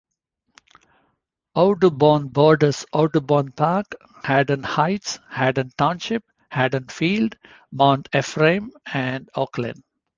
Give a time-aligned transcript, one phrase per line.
[1.53, 3.93] Audubon borders Audubon Park,
[4.23, 7.37] Haddon Heights, Haddon Township, Haddonfield,
[7.71, 9.83] Mount Ephraim and Oaklyn.